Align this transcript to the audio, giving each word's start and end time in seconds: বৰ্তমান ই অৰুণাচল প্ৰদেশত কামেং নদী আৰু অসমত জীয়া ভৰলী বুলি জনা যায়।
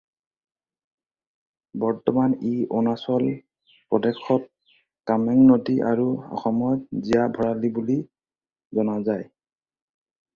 বৰ্তমান 1.81 2.31
ই 2.35 2.53
অৰুণাচল 2.77 3.27
প্ৰদেশত 3.91 4.47
কামেং 5.11 5.43
নদী 5.49 5.75
আৰু 5.89 6.07
অসমত 6.39 7.03
জীয়া 7.09 7.29
ভৰলী 7.37 7.71
বুলি 7.77 7.99
জনা 8.79 8.97
যায়। 9.11 9.23